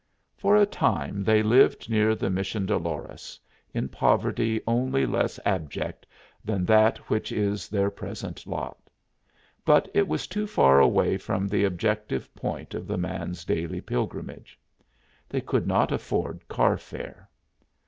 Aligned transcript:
For 0.35 0.55
a 0.57 0.65
time 0.65 1.23
they 1.23 1.43
lived 1.43 1.87
near 1.87 2.15
the 2.15 2.31
Mission 2.31 2.65
Dolores, 2.65 3.39
in 3.71 3.87
poverty 3.87 4.59
only 4.65 5.05
less 5.05 5.39
abject 5.45 6.07
than 6.43 6.65
that 6.65 6.97
which 7.07 7.31
is 7.31 7.69
their 7.69 7.91
present 7.91 8.47
lot; 8.47 8.89
but 9.63 9.87
it 9.93 10.07
was 10.07 10.25
too 10.25 10.47
far 10.47 10.79
away 10.79 11.19
from 11.19 11.47
the 11.47 11.65
objective 11.65 12.33
point 12.33 12.73
of 12.73 12.87
the 12.87 12.97
man's 12.97 13.45
daily 13.45 13.79
pilgrimage. 13.79 14.59
They 15.29 15.39
could 15.41 15.67
not 15.67 15.91
afford 15.91 16.47
car 16.47 16.79
fare. 16.79 17.29